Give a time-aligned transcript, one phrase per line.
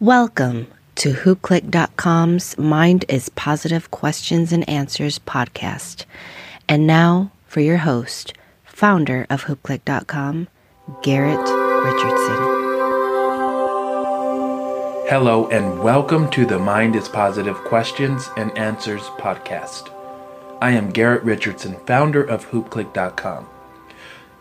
[0.00, 6.04] Welcome to HoopCliq.com's Mind is Positive Questions and Answers podcast.
[6.68, 8.32] And now for your host,
[8.64, 10.46] founder of HoopCliq.com,
[11.02, 11.40] Garrett
[11.84, 12.36] Richardson.
[15.10, 19.90] Hello, and welcome to the Mind is Positive Questions and Answers podcast.
[20.60, 23.48] I am Garrett Richardson, founder of HoopCliq.com.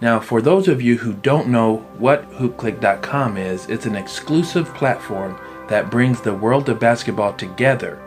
[0.00, 5.38] Now, for those of you who don't know what HoopCliq.com is, it's an exclusive platform
[5.68, 7.98] that brings the world of basketball together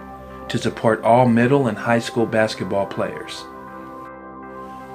[0.50, 3.44] to support all middle and high school basketball players.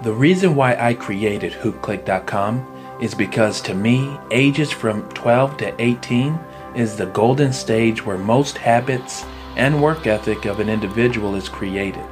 [0.03, 6.39] The reason why I created hoopcliq.com is because to me, ages from 12 to 18
[6.77, 9.25] is the golden stage where most habits
[9.57, 12.05] and work ethic of an individual is created.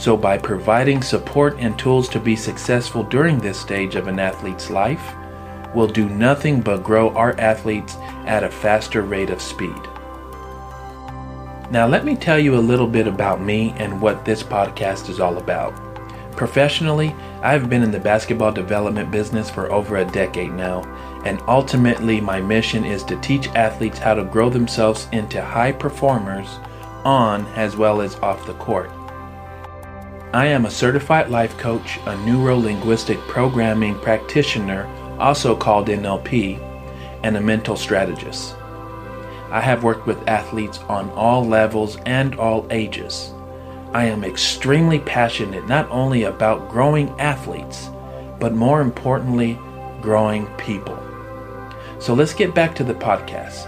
[0.00, 4.70] So, by providing support and tools to be successful during this stage of an athlete's
[4.70, 5.12] life,
[5.74, 9.76] we'll do nothing but grow our athletes at a faster rate of speed.
[11.70, 15.20] Now, let me tell you a little bit about me and what this podcast is
[15.20, 15.74] all about.
[16.34, 20.80] Professionally, I've been in the basketball development business for over a decade now,
[21.26, 26.58] and ultimately, my mission is to teach athletes how to grow themselves into high performers
[27.04, 28.90] on as well as off the court.
[30.32, 34.86] I am a certified life coach, a neuro linguistic programming practitioner
[35.18, 36.56] also called NLP,
[37.24, 38.54] and a mental strategist.
[39.50, 43.32] I have worked with athletes on all levels and all ages.
[43.92, 47.90] I am extremely passionate not only about growing athletes,
[48.38, 49.58] but more importantly,
[50.00, 50.96] growing people.
[51.98, 53.66] So let's get back to the podcast.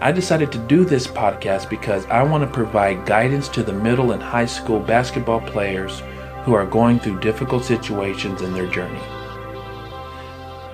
[0.00, 4.12] I decided to do this podcast because I want to provide guidance to the middle
[4.12, 6.02] and high school basketball players
[6.44, 9.00] who are going through difficult situations in their journey.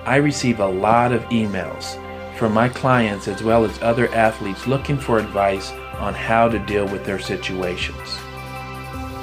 [0.05, 1.99] I receive a lot of emails
[2.37, 6.87] from my clients as well as other athletes looking for advice on how to deal
[6.87, 8.17] with their situations.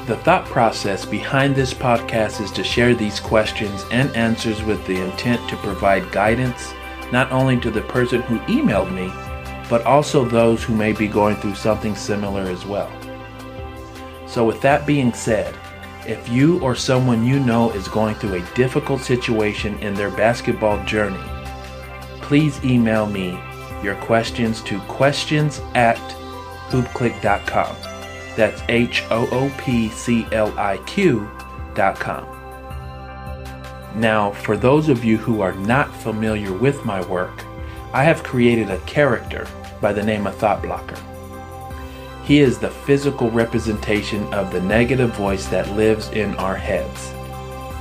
[0.09, 5.01] The thought process behind this podcast is to share these questions and answers with the
[5.01, 6.73] intent to provide guidance
[7.13, 9.13] not only to the person who emailed me,
[9.73, 12.93] but also those who may be going through something similar as well.
[14.27, 15.55] So, with that being said,
[16.07, 20.85] if you or someone you know is going through a difficult situation in their basketball
[20.85, 21.25] journey,
[22.21, 23.41] please email me
[23.83, 25.97] your questions to questions at
[26.69, 27.75] hoopcliq.com.
[28.37, 32.27] That's H O O P C L I Q.com.
[33.99, 37.47] Now, for those of you who are not familiar with my work,
[37.95, 39.49] I have created a character
[39.83, 40.97] by the name of Thought Blocker.
[42.25, 47.13] He is the physical representation of the negative voice that lives in our heads.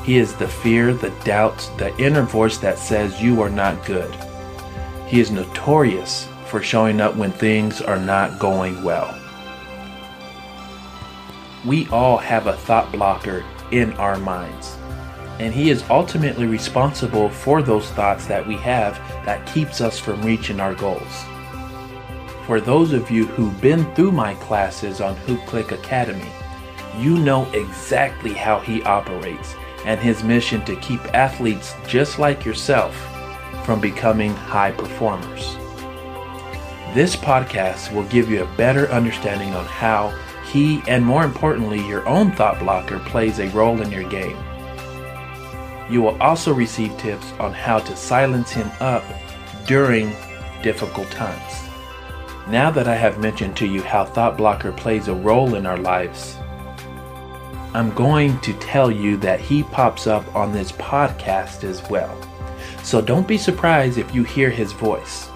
[0.03, 4.13] He is the fear, the doubts, the inner voice that says you are not good.
[5.07, 9.15] He is notorious for showing up when things are not going well.
[11.63, 14.75] We all have a thought blocker in our minds,
[15.39, 20.23] and he is ultimately responsible for those thoughts that we have that keeps us from
[20.23, 21.25] reaching our goals.
[22.47, 26.31] For those of you who've been through my classes on HoopCliq Academy,
[26.97, 32.95] you know exactly how he operates and his mission to keep athletes just like yourself
[33.63, 35.55] from becoming high performers.
[36.93, 40.09] This podcast will give you a better understanding on how
[40.51, 44.37] he, and more importantly, your own thought blocker, plays a role in your game.
[45.89, 49.03] You will also receive tips on how to silence him up
[49.67, 50.11] during
[50.63, 51.70] difficult times.
[52.51, 55.77] Now that I have mentioned to you how Thought Blocker plays a role in our
[55.77, 56.35] lives,
[57.73, 62.13] I'm going to tell you that he pops up on this podcast as well.
[62.83, 65.29] So don't be surprised if you hear his voice.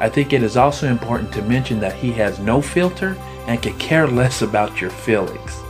[0.00, 3.78] I think it is also important to mention that he has no filter and can
[3.78, 5.60] care less about your feelings.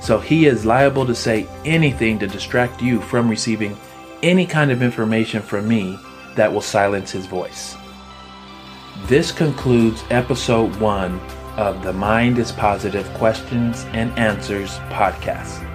[0.00, 3.76] So he is liable to say anything to distract you from receiving
[4.24, 5.96] any kind of information from me
[6.34, 7.76] that will silence his voice.
[9.00, 11.18] This concludes episode one
[11.56, 15.66] of the Mind is Positive Questions and Answers podcast.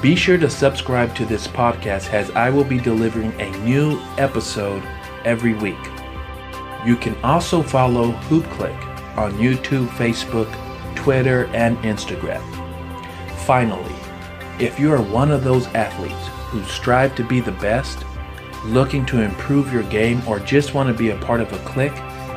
[0.00, 4.82] Be sure to subscribe to this podcast as I will be delivering a new episode
[5.26, 5.78] every week.
[6.86, 10.50] You can also follow HoopCliq on YouTube, Facebook,
[10.96, 12.42] Twitter, and Instagram.
[13.44, 13.94] Finally,
[14.58, 18.06] if you are one of those athletes who strive to be the best,
[18.64, 21.94] looking to improve your game, or just want to be a part of a clique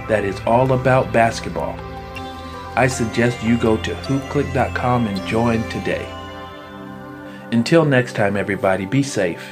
[0.10, 1.80] that is all about basketball,
[2.76, 6.06] I suggest you go to hoopcliq.com and join today.
[7.52, 9.46] Until next time, everybody, be safe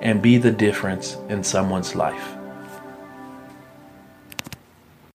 [0.00, 2.35] and be the difference in someone's life.